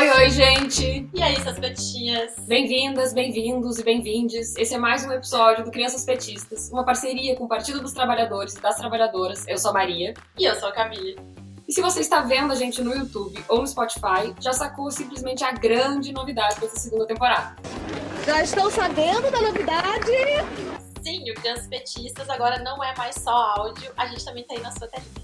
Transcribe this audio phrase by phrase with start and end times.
[0.00, 1.10] Oi, oi, gente!
[1.12, 2.32] E aí, essas petinhas?
[2.46, 4.56] Bem-vindas, bem-vindos e bem-vindes.
[4.56, 8.54] Esse é mais um episódio do Crianças Petistas, uma parceria com o Partido dos Trabalhadores
[8.54, 9.46] e das Trabalhadoras.
[9.46, 10.14] Eu sou a Maria.
[10.38, 11.18] E eu sou a Camille.
[11.68, 15.44] E se você está vendo a gente no YouTube ou no Spotify, já sacou simplesmente
[15.44, 17.54] a grande novidade dessa segunda temporada.
[18.24, 20.12] Já estão sabendo da novidade?
[21.02, 24.62] Sim, o Crianças Petistas agora não é mais só áudio, a gente também tá aí
[24.62, 25.20] na sua telinha.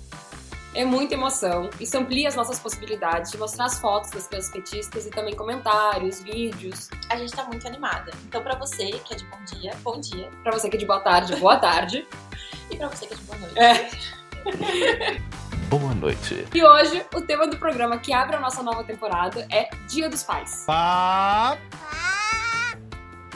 [0.77, 1.71] É muita emoção.
[1.81, 6.23] Isso amplia as nossas possibilidades de mostrar as fotos das crianças petistas e também comentários,
[6.23, 6.91] vídeos.
[7.09, 8.13] A gente tá muito animada.
[8.27, 10.29] Então, pra você que é de bom dia, bom dia.
[10.43, 12.07] Pra você que é de boa tarde, boa tarde.
[12.71, 13.59] e pra você que é de boa noite.
[13.59, 15.37] É.
[15.67, 16.47] Boa noite.
[16.55, 20.23] E hoje, o tema do programa que abre a nossa nova temporada é Dia dos
[20.23, 20.63] Pais.
[20.65, 21.59] Pá.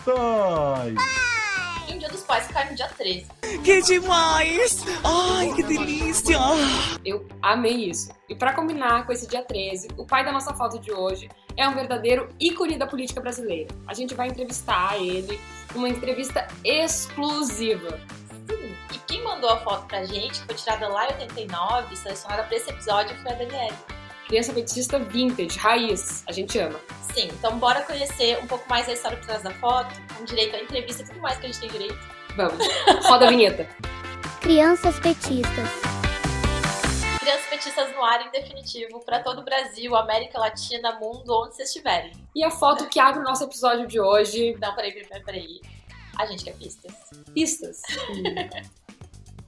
[0.05, 0.95] Dois.
[1.89, 3.40] E o Dia dos Pais cai no dia 13.
[3.59, 4.85] Que demais!
[5.05, 6.39] Ai, que delícia!
[7.05, 8.11] Eu amei isso.
[8.29, 11.69] E pra combinar com esse dia 13, o pai da nossa foto de hoje é
[11.69, 13.75] um verdadeiro ícone da política brasileira.
[13.87, 15.39] A gente vai entrevistar ele
[15.75, 18.01] numa entrevista exclusiva.
[18.49, 18.75] Sim.
[18.95, 22.57] E quem mandou a foto pra gente, que foi tirada lá em 89, selecionada pra
[22.57, 23.77] esse episódio, foi a Daniela.
[24.29, 26.23] Criança petista vintage, raiz.
[26.29, 26.79] A gente ama.
[27.13, 30.55] Sim, então bora conhecer um pouco mais a história por trás da foto, com direito
[30.55, 31.99] à entrevista e tudo mais que a gente tem direito.
[32.37, 32.67] Vamos.
[33.07, 33.69] Roda a vinheta.
[34.41, 35.69] Crianças petistas.
[37.21, 41.69] Crianças petistas no ar em definitivo para todo o Brasil, América Latina, mundo, onde vocês
[41.69, 42.13] estiverem.
[42.35, 44.57] E a foto que abre o nosso episódio de hoje.
[44.61, 45.61] Não, peraí, peraí, peraí.
[46.19, 46.93] A gente quer pistas.
[47.35, 47.83] Pistas.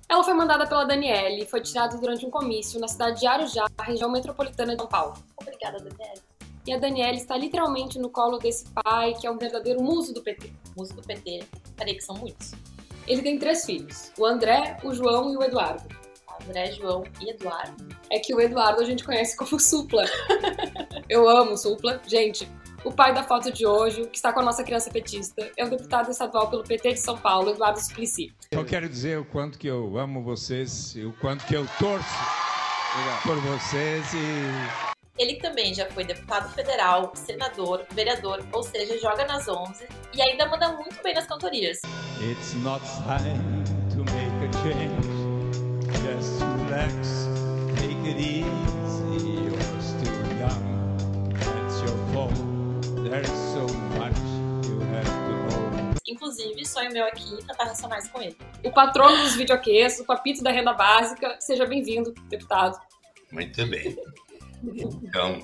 [0.08, 3.66] Ela foi mandada pela Daniele e foi tirada durante um comício na cidade de Arujá,
[3.80, 5.14] região metropolitana de São Paulo.
[5.40, 6.20] Obrigada, Daniela.
[6.66, 10.22] E a Daniele está literalmente no colo desse pai, que é um verdadeiro muso do
[10.22, 10.52] PT.
[10.76, 11.44] Muso do PT.
[11.76, 12.52] Peraí, que são muitos.
[13.06, 15.84] Ele tem três filhos: o André, o João e o Eduardo.
[16.46, 17.86] André, João e Eduardo.
[18.10, 20.04] É que o Eduardo a gente conhece como Supla.
[21.08, 22.00] Eu amo Supla.
[22.06, 22.48] Gente,
[22.84, 25.70] o pai da foto de hoje, que está com a nossa criança petista, é o
[25.70, 28.34] deputado estadual pelo PT de São Paulo, Eduardo Suplicy.
[28.50, 32.42] Eu quero dizer o quanto que eu amo vocês e o quanto que eu torço
[33.22, 34.81] por vocês e
[35.18, 40.46] Ele também já foi deputado federal, senador, vereador, ou seja, joga nas 11 e ainda
[40.46, 41.80] manda muito bem nas cantorias.
[42.18, 45.22] It's not time to make a change.
[46.02, 47.28] Just relax,
[47.76, 49.42] take it easy.
[49.44, 51.28] You're still young.
[51.34, 52.34] That's your fault.
[53.04, 53.66] There's so
[53.98, 54.16] much
[54.66, 55.94] you have to know.
[56.06, 58.36] Inclusive, sonho meu aqui cantar Racionais com ele.
[58.64, 61.36] O patrono dos videoquês, o papito da renda básica.
[61.38, 62.80] Seja bem-vindo, deputado.
[63.30, 63.96] Muito bem.
[65.02, 65.40] Então,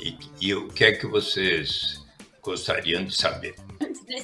[0.00, 2.04] e, e o que é que vocês
[2.42, 3.54] gostariam de saber?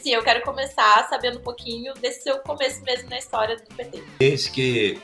[0.00, 4.02] Sim, eu quero começar sabendo um pouquinho desse seu começo mesmo na história do PT.
[4.18, 5.00] Desde que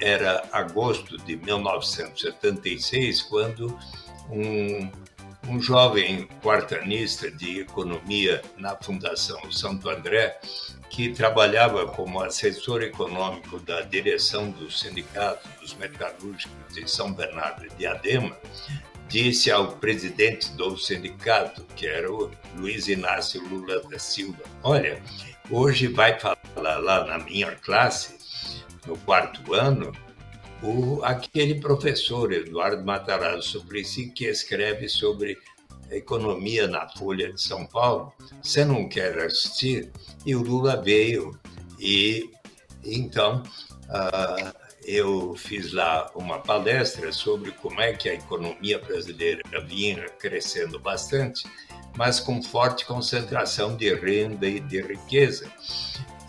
[0.00, 3.76] era agosto de 1976, quando
[4.30, 4.90] um,
[5.48, 10.38] um jovem quartanista de economia na Fundação Santo André,
[10.90, 17.86] que trabalhava como assessor econômico da direção do Sindicato dos Metalúrgicos de São Bernardo de
[17.86, 18.36] Adema,
[19.08, 25.02] disse ao presidente do sindicato, que era o Luiz Inácio Lula da Silva: Olha,
[25.50, 28.16] hoje vai falar lá na minha classe,
[28.86, 29.92] no quarto ano,
[30.62, 35.38] o, aquele professor, Eduardo Matarazzo Suplicy, que escreve sobre
[35.90, 38.12] economia na Folha de São Paulo.
[38.42, 39.90] Você não quer assistir?
[40.24, 41.38] E o Lula veio
[41.78, 42.30] e
[42.84, 43.42] então
[43.88, 44.54] uh,
[44.84, 51.46] eu fiz lá uma palestra sobre como é que a economia brasileira vinha crescendo bastante,
[51.96, 55.50] mas com forte concentração de renda e de riqueza,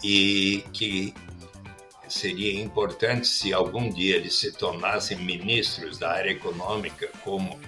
[0.04, 1.14] e que
[2.12, 7.60] seria importante se algum dia eles se tornassem ministros da área econômica, como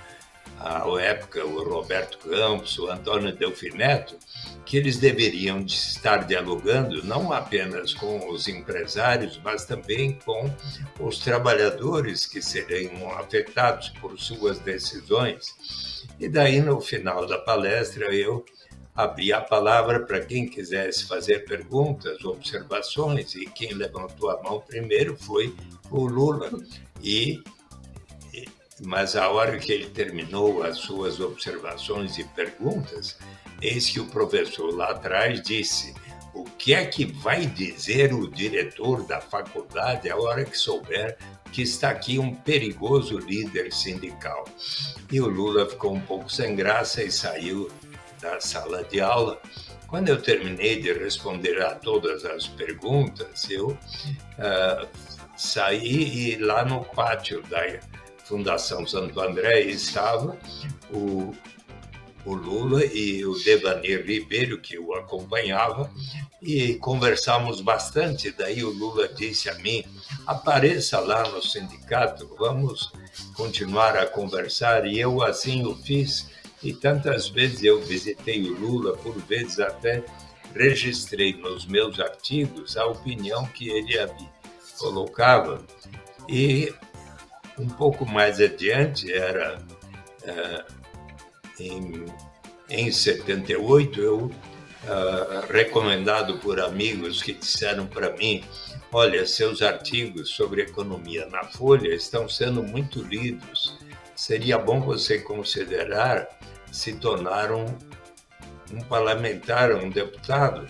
[0.59, 4.17] à época o Roberto Campos, o Antônio Delfineto,
[4.65, 10.49] que eles deveriam estar dialogando não apenas com os empresários, mas também com
[10.99, 16.05] os trabalhadores que seriam afetados por suas decisões.
[16.19, 18.45] E daí, no final da palestra, eu
[18.95, 25.17] abri a palavra para quem quisesse fazer perguntas, observações, e quem levantou a mão primeiro
[25.17, 25.55] foi
[25.89, 26.51] o Lula.
[27.01, 27.43] E
[28.85, 33.17] mas a hora que ele terminou as suas observações e perguntas,
[33.61, 35.93] eis que o professor lá atrás disse:
[36.33, 41.17] O que é que vai dizer o diretor da faculdade a hora que souber
[41.51, 44.43] que está aqui um perigoso líder sindical?
[45.11, 47.71] E o Lula ficou um pouco sem graça e saiu
[48.23, 49.39] da sala de aula.
[49.87, 54.87] Quando eu terminei de responder a todas as perguntas, eu uh,
[55.37, 57.61] saí e lá no pátio da
[58.23, 60.37] Fundação Santo André estava
[60.89, 61.35] o,
[62.25, 65.91] o Lula e o Devanir Ribeiro, que o acompanhava,
[66.41, 68.31] e conversamos bastante.
[68.31, 69.83] Daí o Lula disse a mim:
[70.25, 72.91] apareça lá no sindicato, vamos
[73.35, 74.87] continuar a conversar.
[74.87, 76.31] E eu assim o fiz.
[76.63, 80.03] E tantas vezes eu visitei o Lula, por vezes até
[80.55, 83.97] registrei nos meus artigos a opinião que ele
[84.77, 85.61] colocava.
[86.29, 86.73] E
[87.57, 89.59] um pouco mais adiante, era
[90.23, 90.73] uh,
[91.59, 92.05] em,
[92.69, 94.31] em 78, eu, uh,
[95.51, 98.43] recomendado por amigos que disseram para mim:
[98.91, 103.77] olha, seus artigos sobre economia na Folha estão sendo muito lidos,
[104.15, 106.27] seria bom você considerar
[106.73, 107.67] se tornar um,
[108.89, 110.67] parlamentar, um deputado.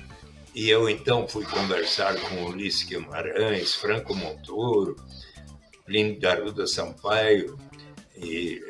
[0.53, 4.97] E eu então fui conversar com Ulisses Guimarães, Franco Montoro,
[5.85, 7.57] Plínio da Arruda Sampaio
[8.15, 8.61] e,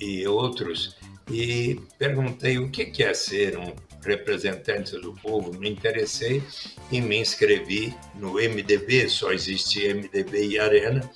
[0.00, 0.96] e outros,
[1.30, 3.72] e perguntei o que é ser um
[4.02, 5.58] representante do povo.
[5.58, 6.42] Me interessei
[6.90, 11.08] e me inscrevi no MDB, só existia MDB e Arena,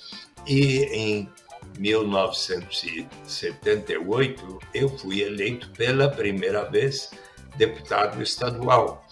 [0.47, 1.29] e em
[1.79, 7.11] 1978 eu fui eleito pela primeira vez
[7.57, 9.05] deputado estadual.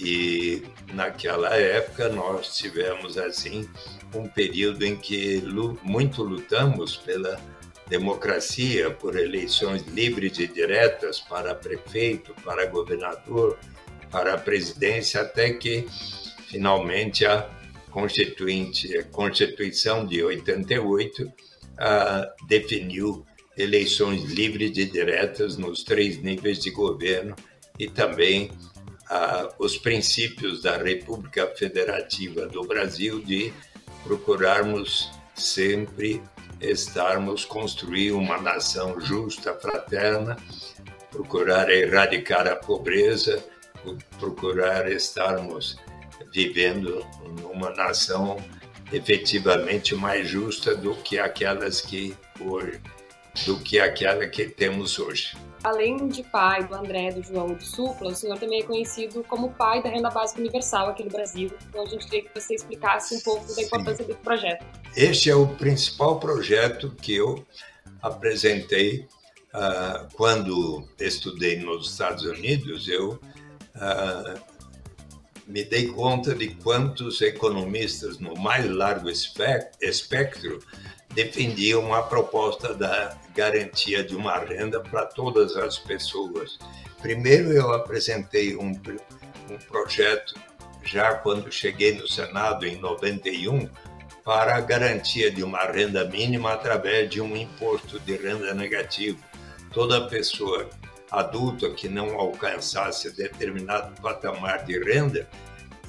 [0.00, 0.62] E
[0.94, 3.68] naquela época nós tivemos assim
[4.14, 5.42] um período em que
[5.82, 7.38] muito lutamos pela
[7.86, 13.58] democracia, por eleições livres e diretas para prefeito, para governador,
[14.10, 15.86] para presidência, até que
[16.48, 17.48] finalmente a
[17.90, 21.30] Constituinte, a Constituição de 88
[21.80, 23.24] ah, definiu
[23.56, 27.34] eleições livres e diretas nos três níveis de governo
[27.78, 28.50] e também
[29.58, 33.52] os princípios da República Federativa do Brasil de
[34.04, 36.22] procurarmos sempre
[36.60, 40.36] estarmos construir uma nação justa, fraterna,
[41.10, 43.44] procurar erradicar a pobreza,
[44.18, 45.76] procurar estarmos
[46.32, 47.04] vivendo
[47.40, 48.36] numa nação
[48.92, 52.80] efetivamente mais justa do que aquelas que hoje,
[53.46, 55.36] do que aquela que temos hoje.
[55.62, 59.52] Além de pai do André, do João do Supla, o senhor também é conhecido como
[59.52, 61.50] pai da renda básica universal aqui no Brasil.
[61.68, 64.10] Então a gente queria que você explicasse um pouco da importância Sim.
[64.10, 64.64] desse projeto.
[64.96, 67.44] Este é o principal projeto que eu
[68.00, 69.06] apresentei
[69.54, 72.88] uh, quando estudei nos Estados Unidos.
[72.88, 73.20] Eu
[73.76, 74.49] uh,
[75.50, 80.60] me dei conta de quantos economistas no mais largo espectro
[81.12, 86.56] defendiam a proposta da garantia de uma renda para todas as pessoas.
[87.02, 90.34] Primeiro, eu apresentei um, um projeto,
[90.84, 93.68] já quando cheguei no Senado em 91,
[94.24, 99.18] para a garantia de uma renda mínima através de um imposto de renda negativo.
[99.72, 100.70] Toda pessoa
[101.10, 105.28] adulta que não alcançasse determinado patamar de renda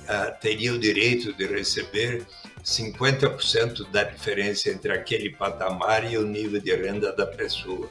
[0.04, 2.26] uh, teria o direito de receber
[2.64, 7.90] 50% da diferença entre aquele patamar e o nível de renda da pessoa.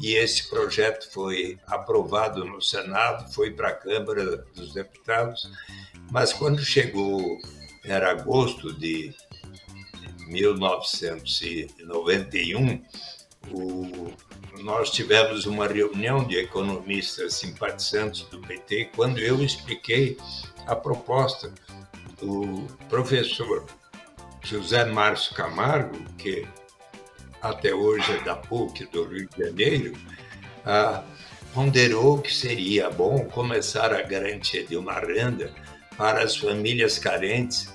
[0.00, 5.50] E esse projeto foi aprovado no Senado, foi para a Câmara dos Deputados,
[6.10, 7.38] mas quando chegou,
[7.84, 9.14] era agosto de
[10.26, 12.82] 1991,
[13.52, 14.10] o,
[14.62, 20.16] nós tivemos uma reunião de economistas simpatizantes do PT, quando eu expliquei
[20.66, 21.52] a proposta.
[22.22, 23.66] O professor
[24.42, 26.46] José Márcio Camargo, que
[27.40, 29.96] até hoje é da PUC do Rio de Janeiro,
[30.64, 31.02] ah,
[31.54, 35.52] ponderou que seria bom começar a garantia de uma renda
[35.96, 37.74] para as famílias carentes,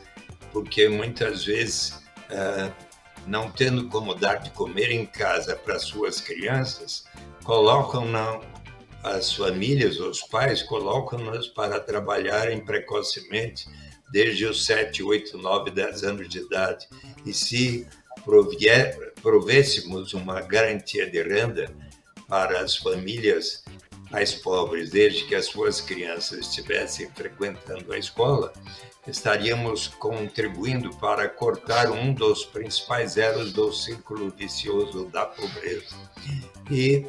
[0.52, 2.72] porque muitas vezes, ah,
[3.26, 7.06] não tendo como dar de comer em casa para suas crianças,
[7.44, 8.40] colocam na,
[9.04, 13.68] as famílias, os pais, colocam-nas para trabalharem precocemente
[14.12, 16.88] desde os 7, 8, 9, 10 anos de idade.
[17.26, 17.88] E se
[18.24, 21.72] provier, provêssemos uma garantia de renda
[22.28, 23.64] para as famílias
[24.16, 28.54] mais pobres, desde que as suas crianças estivessem frequentando a escola,
[29.06, 35.94] estaríamos contribuindo para cortar um dos principais elos do círculo vicioso da pobreza.
[36.72, 37.06] E,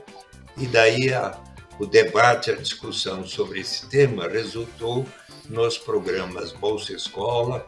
[0.56, 1.40] e daí a,
[1.78, 5.06] o debate, a discussão sobre esse tema resultou
[5.48, 7.64] nos programas Bolsa Escola,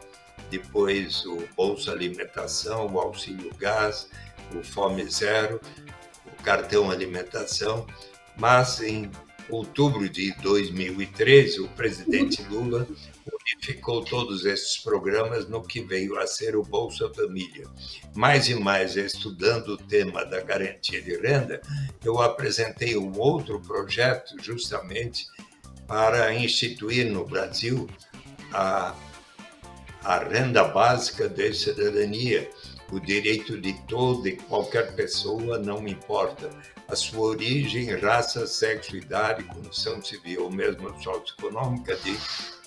[0.51, 4.09] depois o Bolsa Alimentação, o Auxílio Gás,
[4.53, 5.61] o Fome Zero,
[6.25, 7.87] o Cartão Alimentação,
[8.35, 9.09] mas em
[9.49, 12.87] outubro de 2013, o presidente Lula
[13.41, 17.67] unificou todos esses programas no que veio a ser o Bolsa Família.
[18.15, 21.61] Mais e mais estudando o tema da garantia de renda,
[22.03, 25.27] eu apresentei um outro projeto justamente
[25.87, 27.89] para instituir no Brasil
[28.53, 28.95] a,
[30.03, 32.49] a renda básica de cidadania,
[32.91, 36.49] o direito de toda e qualquer pessoa, não importa
[36.89, 42.17] a sua origem, raça, sexo, idade, condição civil ou mesmo socioeconômica, de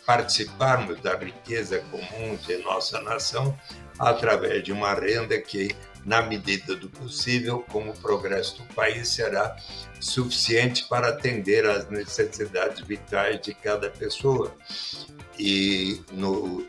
[0.06, 3.56] participarmos da riqueza comum de nossa nação
[3.98, 5.74] através de uma renda que,
[6.04, 9.56] na medida do possível, com o progresso do país, será
[10.00, 14.54] suficiente para atender às necessidades vitais de cada pessoa.
[15.38, 16.66] E no,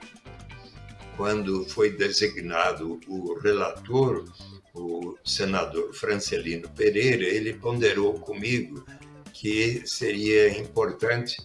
[1.17, 4.25] quando foi designado o relator,
[4.73, 8.85] o senador Francelino Pereira, ele ponderou comigo
[9.31, 11.39] que seria importante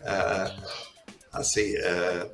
[0.00, 0.62] uh,
[1.32, 2.30] assim, uh,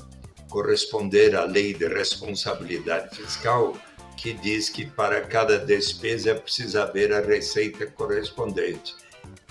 [0.49, 3.76] corresponder à lei de responsabilidade fiscal,
[4.17, 8.95] que diz que para cada despesa precisa haver a receita correspondente.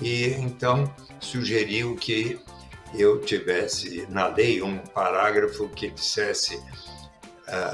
[0.01, 2.39] E então sugeriu que
[2.93, 6.59] eu tivesse na lei um parágrafo que dissesse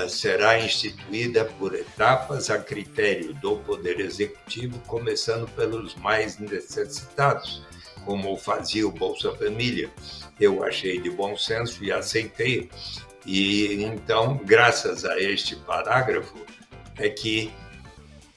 [0.10, 7.66] será instituída por etapas a critério do Poder Executivo, começando pelos mais necessitados,
[8.06, 9.90] como fazia o Bolsa Família.
[10.40, 12.70] Eu achei de bom senso e aceitei.
[13.26, 16.38] E então, graças a este parágrafo,
[16.98, 17.52] é que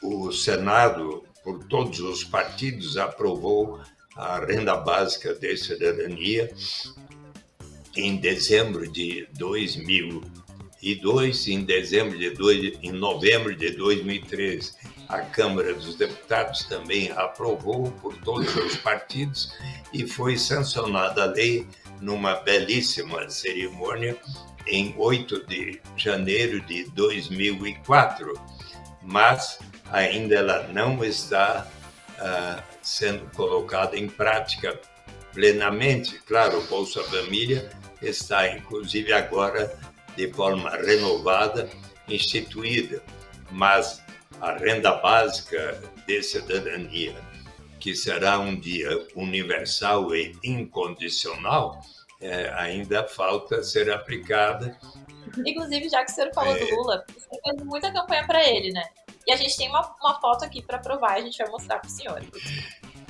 [0.03, 3.81] o Senado, por todos os partidos, aprovou
[4.15, 6.53] a renda básica de cidadania
[7.97, 10.44] em dezembro de 2000
[10.85, 14.73] 2002, em dezembro de dois, em novembro de 2013,
[15.09, 19.53] a Câmara dos Deputados também aprovou por todos os partidos
[19.93, 21.67] e foi sancionada a lei
[22.01, 24.17] numa belíssima cerimônia
[24.67, 28.35] em 8 de janeiro de 2004,
[29.03, 29.59] mas
[29.91, 31.67] ainda ela não está
[32.19, 34.79] uh, sendo colocada em prática
[35.33, 36.19] plenamente.
[36.27, 37.71] Claro, o Bolsa Família
[38.03, 41.69] está inclusive agora de forma renovada,
[42.09, 43.03] instituída,
[43.51, 44.03] mas
[44.41, 47.15] a renda básica de cidadania,
[47.81, 51.81] que será um dia universal e incondicional,
[52.21, 54.79] é, ainda falta ser aplicada.
[55.45, 56.59] Inclusive, já que o senhor falou é...
[56.59, 58.85] do Lula, você fez muita campanha para ele, né?
[59.27, 61.89] E a gente tem uma, uma foto aqui para provar, a gente vai mostrar para
[61.89, 62.23] o senhor.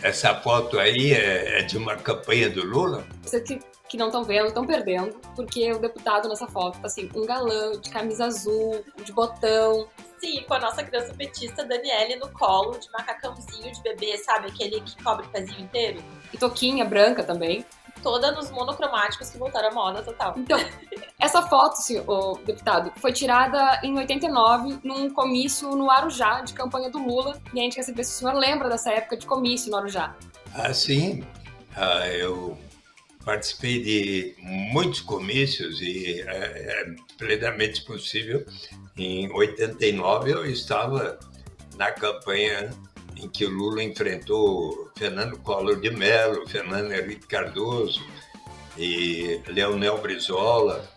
[0.02, 3.04] Essa foto aí é, é de uma campanha do Lula?
[3.22, 3.58] Você que
[3.88, 7.72] que não estão vendo, estão perdendo, porque o deputado nessa foto tá assim, um galã
[7.80, 9.86] de camisa azul, de botão.
[10.18, 14.48] Sim, com a nossa criança petista Daniele no colo, de macacãozinho de bebê, sabe?
[14.48, 16.02] Aquele que cobre o pezinho inteiro.
[16.32, 17.64] E toquinha branca também.
[18.02, 20.34] Toda nos monocromáticos que voltaram à moda total.
[20.36, 20.58] Então,
[21.20, 26.98] essa foto, senhor deputado, foi tirada em 89, num comício no Arujá, de campanha do
[26.98, 27.40] Lula.
[27.52, 30.14] E a gente quer saber se o senhor lembra dessa época de comício no Arujá.
[30.54, 31.24] Ah, sim.
[31.76, 32.56] Ah, eu
[33.24, 38.44] participei de muitos comícios e é, é, plenamente possível.
[38.96, 41.18] Em 89 eu estava
[41.76, 42.70] na campanha
[43.16, 48.04] em que o Lula enfrentou Fernando Collor de Mello, Fernando Henrique Cardoso
[48.76, 50.88] e Leonel Brizola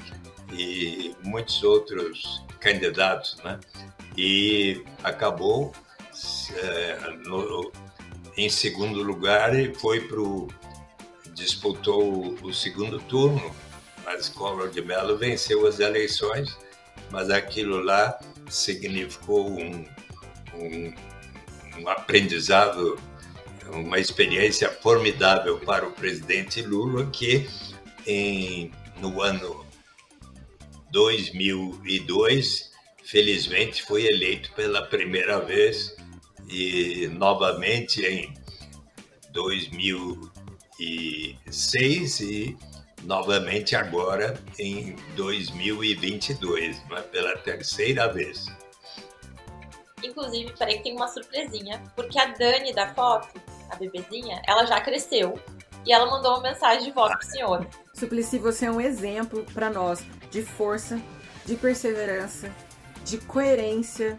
[0.52, 3.60] e muitos outros candidatos, né?
[4.18, 5.72] E acabou
[6.56, 7.72] é, no,
[8.36, 10.48] em segundo lugar e foi para o
[11.38, 13.56] disputou o segundo turno,
[14.04, 16.58] mas Collor de Mello venceu as eleições,
[17.12, 19.86] mas aquilo lá significou um,
[20.56, 20.94] um,
[21.78, 23.00] um aprendizado,
[23.72, 27.48] uma experiência formidável para o presidente Lula, que
[28.08, 29.64] em, no ano
[30.92, 32.72] 2002,
[33.04, 35.96] felizmente, foi eleito pela primeira vez
[36.50, 38.34] e novamente em
[39.32, 40.32] 2000
[40.78, 42.58] 2006 e
[43.04, 48.46] novamente agora em 2022, mas pela terceira vez.
[50.04, 54.80] Inclusive, peraí que tem uma surpresinha, porque a Dani da foto, a bebezinha, ela já
[54.80, 55.40] cresceu
[55.86, 57.68] e ela mandou uma mensagem de voto pro senhor.
[57.94, 61.02] Suplicy, você é um exemplo para nós de força,
[61.46, 62.52] de perseverança,
[63.04, 64.18] de coerência.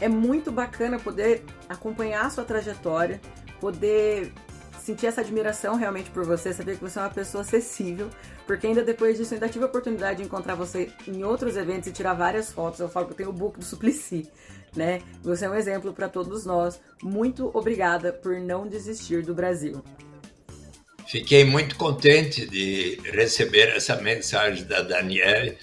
[0.00, 3.20] É muito bacana poder acompanhar a sua trajetória,
[3.60, 4.32] poder
[4.80, 8.10] sentir essa admiração realmente por você, saber que você é uma pessoa acessível,
[8.46, 11.88] porque ainda depois disso eu ainda tive a oportunidade de encontrar você em outros eventos
[11.88, 12.80] e tirar várias fotos.
[12.80, 14.28] Eu falo que eu tenho o book do Suplicy,
[14.74, 15.00] né?
[15.22, 16.80] Você é um exemplo para todos nós.
[17.02, 19.82] Muito obrigada por não desistir do Brasil.
[21.06, 25.58] Fiquei muito contente de receber essa mensagem da Daniele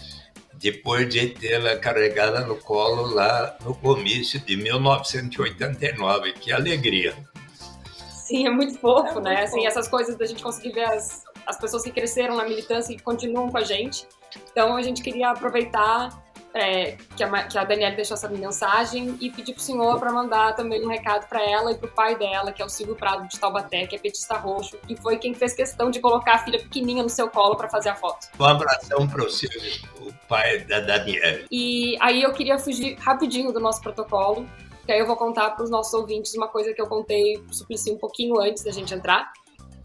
[0.56, 6.34] depois de tê-la carregada no colo lá no comício de 1989.
[6.34, 7.16] Que alegria!
[8.28, 9.30] Sim, é muito fofo, É né?
[9.32, 9.68] muito Assim, fofo.
[9.68, 13.04] essas coisas da gente conseguir ver as, as pessoas que cresceram na militância e que
[13.04, 14.06] continuam com a gente.
[14.52, 16.10] Então a gente queria aproveitar
[16.54, 20.56] é, que, a, que a Daniela deixou essa mensagem e pedir pro senhor para mandar
[20.56, 23.40] também um recado para ela e pro pai dela, que é o Silvio Prado de
[23.40, 27.04] Taubaté, que é petista roxo, que foi quem fez questão de colocar a filha pequenininha
[27.04, 28.28] no seu colo para fazer a foto.
[28.40, 29.62] Um abração para o Silvio,
[30.02, 31.46] o pai da Daniele.
[31.52, 34.46] E aí eu queria fugir rapidinho do nosso protocolo,
[34.88, 37.54] que aí eu vou contar para os nossos ouvintes uma coisa que eu contei pro
[37.54, 39.34] Suplicy um pouquinho antes da gente entrar,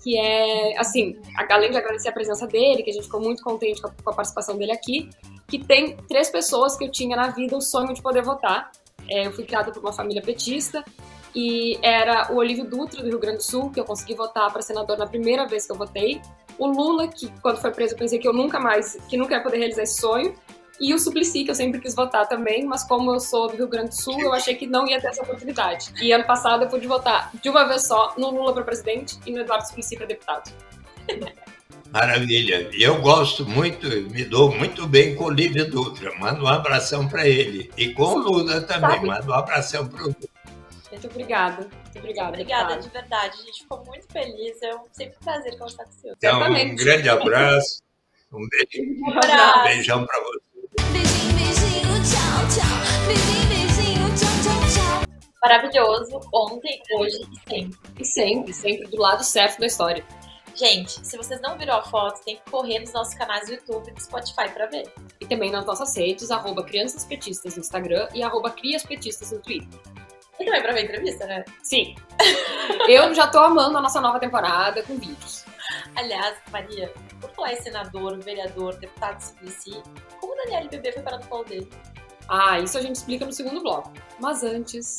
[0.01, 1.19] que é, assim,
[1.51, 4.11] além de agradecer a presença dele, que a gente ficou muito contente com a, com
[4.11, 5.11] a participação dele aqui,
[5.49, 8.71] que tem três pessoas que eu tinha na vida o sonho de poder votar.
[9.11, 10.85] É, eu fui criada por uma família petista,
[11.35, 14.63] e era o Olívio Dutra, do Rio Grande do Sul, que eu consegui votar para
[14.63, 16.21] senador na primeira vez que eu votei,
[16.59, 19.43] o Lula, que quando foi preso eu pensei que eu nunca mais, que nunca ia
[19.43, 20.33] poder realizar esse sonho,
[20.83, 23.69] e o Suplicy, que eu sempre quis votar também, mas como eu sou do Rio
[23.69, 25.95] Grande do Sul, eu achei que não ia ter essa oportunidade.
[26.03, 29.31] E ano passado eu pude votar de uma vez só no Lula para presidente e
[29.31, 30.51] no Eduardo Suplicy para deputado.
[31.93, 32.69] Maravilha.
[32.73, 36.11] E eu gosto muito, me dou muito bem com o Lívio Dutra.
[36.19, 37.71] Mando um abração para ele.
[37.77, 38.91] E com o Lula também.
[38.91, 39.07] Sabe?
[39.07, 40.17] Mando um abração para o Lula.
[40.91, 41.63] Gente, obrigada.
[41.63, 42.29] Muito obrigada.
[42.31, 43.37] Obrigada, de verdade.
[43.41, 44.63] A gente ficou muito feliz.
[44.63, 46.15] É um sempre um prazer conversar com o senhor.
[46.17, 46.85] Então, um Certamente.
[46.85, 47.83] grande abraço.
[48.33, 49.59] Um beijo, Um abraço.
[49.61, 50.42] um beijão para você.
[52.33, 53.07] Tchau, tchau.
[53.07, 55.17] Beijinho, beijinho, tchau, tchau, tchau.
[55.43, 56.21] Maravilhoso.
[56.33, 57.79] Ontem, hoje e sempre.
[57.99, 60.03] E sempre, sempre do lado certo da história.
[60.55, 63.87] Gente, se vocês não viram a foto, tem que correr nos nossos canais do YouTube
[63.89, 64.91] e do Spotify pra ver.
[65.21, 69.39] E também nas nossas redes, arroba Crianças Petistas no Instagram e arroba Crias Petistas no
[69.41, 69.79] Twitter.
[70.41, 71.45] E também pra ver a entrevista, né?
[71.63, 71.95] Sim.
[72.89, 75.45] Eu já tô amando a nossa nova temporada com vídeos.
[75.95, 79.83] Aliás, Maria, por falar em senador, vereador, deputado de
[80.19, 81.69] como o Daniel Bebê foi parar no colo dele?
[82.35, 83.93] Ah, isso a gente explica no segundo bloco.
[84.19, 84.97] Mas antes,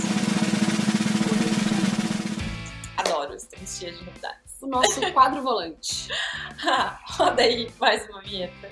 [2.96, 4.62] Adoro os três dias de novidades.
[4.62, 6.10] o nosso quadro volante.
[7.18, 8.70] Roda aí mais uma vinheta.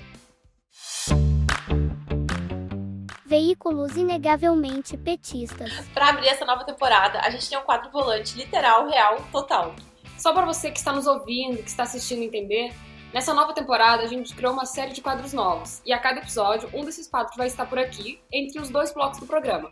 [3.26, 5.72] Veículos inegavelmente petistas.
[5.92, 9.74] Pra abrir essa nova temporada, a gente tem um quadro volante literal, real, total.
[10.16, 12.72] Só para você que está nos ouvindo, que está assistindo entender,
[13.12, 15.82] nessa nova temporada a gente criou uma série de quadros novos.
[15.84, 19.18] E a cada episódio, um desses quadros vai estar por aqui, entre os dois blocos
[19.18, 19.70] do programa.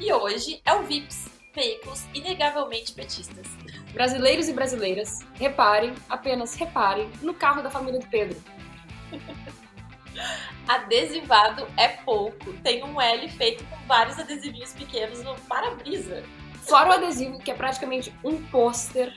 [0.00, 3.46] E hoje é o VIPs, veículos inegavelmente petistas.
[3.92, 8.36] Brasileiros e brasileiras, reparem, apenas reparem, no carro da família do Pedro.
[10.66, 12.52] Adesivado é pouco.
[12.62, 16.24] Tem um L feito com vários adesivinhos pequenos no para-brisa.
[16.62, 19.14] Fora o adesivo, que é praticamente um pôster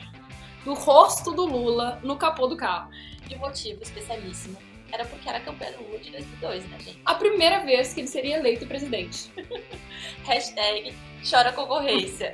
[0.65, 2.89] do rosto do Lula no capô do carro.
[3.29, 4.57] E o motivo especialíssimo
[4.91, 6.99] era porque era a campanha do Lula de 2002, né, gente?
[7.05, 9.31] A primeira vez que ele seria eleito presidente.
[10.23, 10.93] Hashtag
[11.29, 12.31] chora concorrência.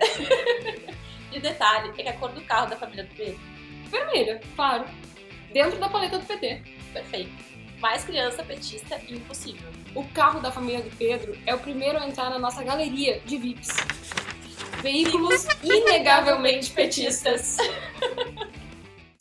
[1.32, 3.39] e o detalhe é que a cor do carro da família do Pedro,
[3.89, 4.86] Vermelha, claro.
[5.51, 6.63] Dentro da paleta do PT.
[6.93, 7.32] perfeito.
[7.79, 9.69] Mais criança petista impossível.
[9.93, 13.38] O carro da família do Pedro é o primeiro a entrar na nossa galeria de
[13.38, 13.69] VIPs.
[14.82, 17.58] Veículos inegavelmente petistas.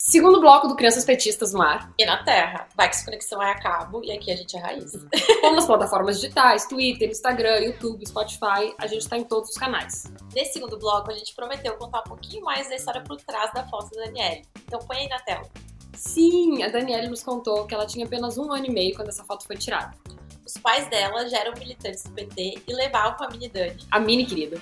[0.05, 3.51] Segundo bloco do Crianças Petistas no ar, E na Terra, vai que essa conexão é
[3.51, 4.91] a cabo e aqui a gente é raiz.
[5.39, 10.03] como nas plataformas digitais, Twitter, Instagram, YouTube, Spotify, a gente tá em todos os canais.
[10.35, 13.65] Nesse segundo bloco, a gente prometeu contar um pouquinho mais da história por trás da
[13.65, 14.45] foto da Daniele.
[14.67, 15.49] Então põe aí na tela.
[15.95, 19.23] Sim, a Daniela nos contou que ela tinha apenas um ano e meio quando essa
[19.23, 19.97] foto foi tirada.
[20.45, 24.25] Os pais dela já eram militantes do PT e levavam a mini Dani A mini
[24.25, 24.61] querida.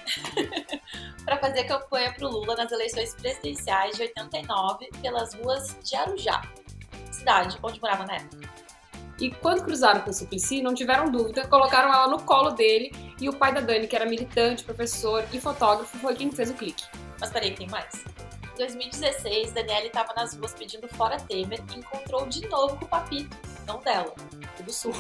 [1.26, 6.42] para fazer campanha pro Lula nas eleições presidenciais de 89 pelas ruas de Arujá,
[7.12, 8.50] cidade onde morava na época.
[9.20, 13.30] E quando cruzaram com o Suplicy, não tiveram dúvida, colocaram ela no colo dele e
[13.30, 16.84] o pai da Dani, que era militante, professor e fotógrafo, foi quem fez o clique.
[17.20, 18.04] Mas peraí, tem mais.
[18.54, 22.88] Em 2016, Daniela estava nas ruas pedindo fora Temer e encontrou de novo com o
[22.88, 24.14] Papito, não dela,
[24.60, 24.94] o do Sul,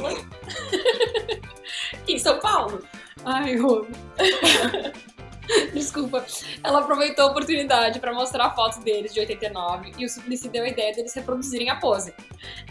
[2.07, 2.83] em São Paulo.
[3.25, 3.87] Ai, eu.
[5.73, 6.25] Desculpa.
[6.63, 10.67] Ela aproveitou a oportunidade para mostrar fotos deles de 89 e o Suplicy deu a
[10.67, 12.13] ideia deles reproduzirem a pose.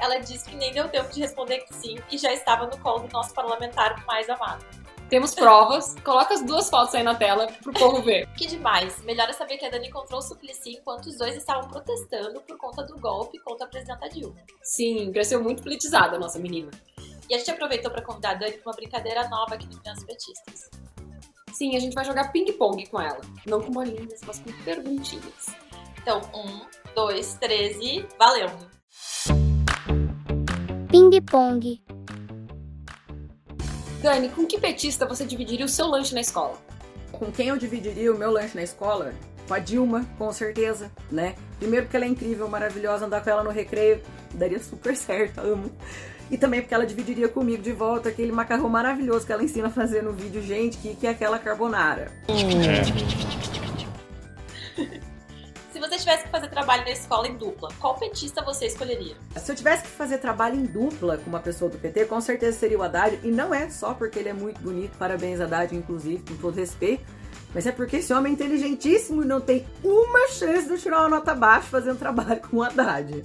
[0.00, 3.00] Ela disse que nem deu tempo de responder que sim e já estava no colo
[3.06, 4.64] do nosso parlamentar mais amado.
[5.10, 8.28] Temos provas, coloca as duas fotos aí na tela pro povo ver.
[8.34, 9.02] Que demais!
[9.02, 12.56] Melhor é saber que a Dani encontrou o Suplicy enquanto os dois estavam protestando por
[12.56, 14.36] conta do golpe contra a presidenta Dilma.
[14.62, 16.70] Sim, cresceu muito politizada a nossa menina.
[17.28, 20.04] E a gente aproveitou para convidar a Dani para uma brincadeira nova aqui no Crianças
[20.04, 20.70] Petistas.
[21.52, 23.20] Sim, a gente vai jogar ping-pong com ela.
[23.46, 25.46] Não com bolinhas, mas com perguntinhas.
[26.00, 28.70] Então, um, dois, três e valendo!
[30.88, 31.82] Ping-pong.
[34.02, 36.56] Dani, com que petista você dividiria o seu lanche na escola?
[37.12, 39.12] Com quem eu dividiria o meu lanche na escola?
[39.46, 41.34] Com a Dilma, com certeza, né?
[41.58, 44.00] Primeiro porque ela é incrível, maravilhosa, andar com ela no recreio
[44.32, 45.70] daria super certo, amo.
[46.30, 49.70] E também porque ela dividiria comigo de volta aquele macarrão maravilhoso que ela ensina a
[49.70, 52.10] fazer no vídeo, gente, que, que é aquela carbonara.
[52.28, 53.39] Você
[56.00, 59.16] tivesse que fazer trabalho na escola em dupla, qual petista você escolheria?
[59.36, 62.58] Se eu tivesse que fazer trabalho em dupla com uma pessoa do PT, com certeza
[62.58, 63.20] seria o Haddad.
[63.22, 67.04] E não é só porque ele é muito bonito, parabéns Haddad, inclusive, com todo respeito.
[67.54, 71.08] Mas é porque esse homem é inteligentíssimo e não tem uma chance de tirar uma
[71.08, 73.24] nota baixa fazendo trabalho com o Haddad.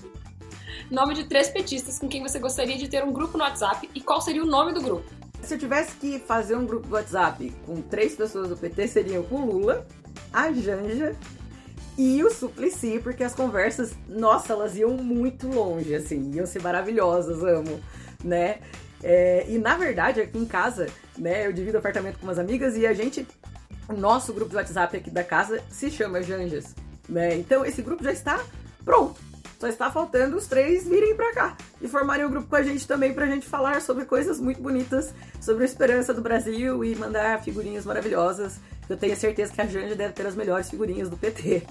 [0.89, 4.01] Nome de três petistas com quem você gostaria de ter um grupo no WhatsApp e
[4.01, 5.09] qual seria o nome do grupo?
[5.41, 9.25] Se eu tivesse que fazer um grupo do WhatsApp com três pessoas do PT, seriam
[9.29, 9.85] o Lula,
[10.33, 11.15] a Janja
[11.97, 17.43] e o Suplicy, porque as conversas, nossa, elas iam muito longe, assim, iam ser maravilhosas,
[17.43, 17.79] amo,
[18.23, 18.60] né?
[19.01, 22.86] É, e na verdade, aqui em casa, né, eu divido apartamento com umas amigas e
[22.86, 23.25] a gente,
[23.88, 26.75] o nosso grupo de WhatsApp aqui da casa se chama Janjas,
[27.08, 27.36] né?
[27.36, 28.43] Então esse grupo já está
[28.84, 29.19] pronto.
[29.60, 32.86] Só está faltando os três virem pra cá e formarem um grupo com a gente
[32.86, 37.41] também pra gente falar sobre coisas muito bonitas, sobre a esperança do Brasil e mandar
[37.41, 38.60] figurinhas maravilhosas.
[38.89, 41.63] Eu tenho certeza que a Janja deve ter as melhores figurinhas do PT.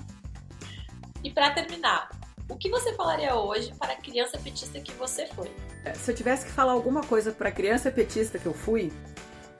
[1.22, 2.10] E pra terminar,
[2.48, 5.50] o que você falaria hoje para a criança petista que você foi?
[5.94, 8.92] Se eu tivesse que falar alguma coisa pra criança petista que eu fui,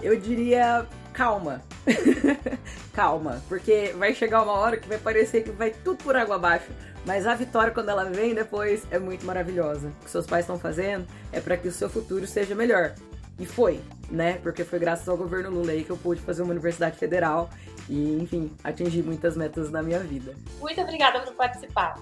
[0.03, 1.63] eu diria calma.
[2.93, 6.71] calma, porque vai chegar uma hora que vai parecer que vai tudo por água abaixo.
[7.07, 9.89] Mas a vitória, quando ela vem depois, é muito maravilhosa.
[9.89, 12.95] O que seus pais estão fazendo é para que o seu futuro seja melhor.
[13.39, 14.35] E foi, né?
[14.35, 17.51] Porque foi graças ao governo Lula aí que eu pude fazer uma universidade federal
[17.89, 20.35] e, enfim, atingir muitas metas na minha vida.
[20.61, 21.99] Muito obrigada por participar.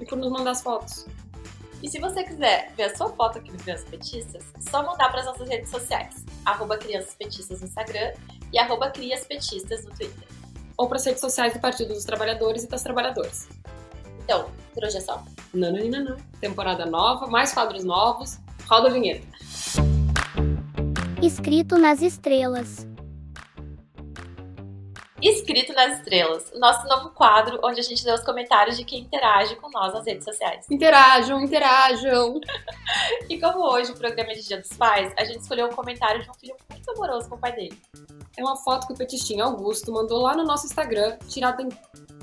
[0.00, 1.06] E por nos mandar as fotos.
[1.82, 5.20] E se você quiser ver a sua foto aqui no Crianças Petistas, só mandar para
[5.20, 6.24] as nossas redes sociais.
[6.44, 8.12] Arroba Crianças Petistas no Instagram
[8.52, 10.28] e arroba Crias Petistas no Twitter.
[10.76, 13.48] Ou para as redes sociais do Partido dos Trabalhadores e das Trabalhadoras.
[14.24, 15.22] Então, por hoje é só.
[15.54, 16.16] Não, não, não, não.
[16.40, 18.38] Temporada nova, mais quadros novos.
[18.68, 19.26] Roda a vinheta.
[21.20, 22.86] Escrito nas estrelas.
[25.20, 29.00] Escrito nas Estrelas, o nosso novo quadro onde a gente lê os comentários de quem
[29.00, 30.64] interage com nós nas redes sociais.
[30.70, 32.40] Interajam, interajam.
[33.28, 36.22] E como hoje o programa é de Dia dos Pais, a gente escolheu um comentário
[36.22, 37.78] de um filho muito amoroso com o pai dele.
[38.36, 41.68] É uma foto que o petistinho Augusto mandou lá no nosso Instagram, tirada em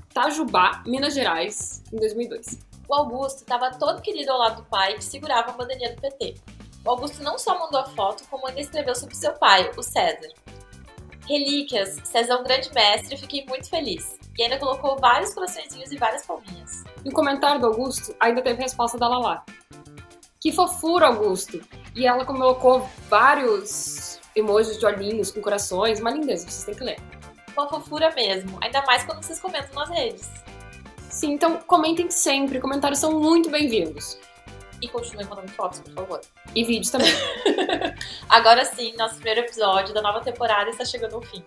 [0.10, 2.60] Itajubá, Minas Gerais, em 2002.
[2.88, 6.36] O Augusto estava todo querido ao lado do pai que segurava a bandeirinha do PT.
[6.86, 10.30] O Augusto não só mandou a foto, como ainda escreveu sobre seu pai, o César.
[11.28, 14.19] Relíquias, César é um grande mestre, fiquei muito feliz.
[14.38, 16.84] E ainda colocou vários coraçõezinhos e várias palminhas.
[17.04, 19.43] E o comentário do Augusto ainda teve resposta da Lala.
[20.39, 21.60] Que fofura, Augusto!
[21.95, 27.00] E ela colocou vários emojis de olhinhos com corações, uma lindeza, vocês têm que ler.
[27.58, 30.30] Uma fofura mesmo, ainda mais quando vocês comentam nas redes.
[31.10, 34.19] Sim, então comentem sempre, comentários são muito bem-vindos.
[34.81, 36.21] E continuem mandando fotos, por favor.
[36.53, 37.11] E vídeos também.
[38.29, 41.43] Agora sim, nosso primeiro episódio da nova temporada está chegando ao fim.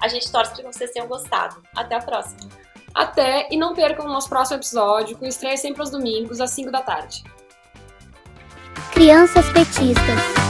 [0.00, 1.62] A gente torce para que vocês tenham gostado.
[1.74, 2.48] Até a próxima.
[2.94, 6.70] Até e não percam o nosso próximo episódio, com estreia sempre aos domingos, às 5
[6.70, 7.24] da tarde.
[8.92, 10.48] Crianças petistas.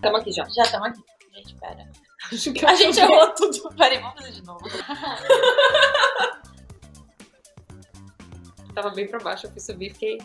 [0.00, 0.44] Tamo aqui já.
[0.48, 1.02] Já estamos aqui.
[1.34, 1.88] Gente, pera.
[2.32, 3.74] Acho que A gente errou tudo.
[3.76, 4.64] Peraí, vamos fazer de novo.
[8.74, 10.18] Tava bem pra baixo, eu fui subir e fiquei.